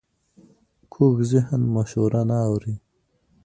[0.93, 2.75] کوږ ذهن مشوره نه اوري